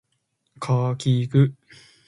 This 0.59 0.67
Road 0.67 0.67
for 0.67 0.95
this 0.95 0.97
section 0.97 1.21
is 1.21 1.27
Carcar–Barili 1.27 1.33
Road. 1.49 1.55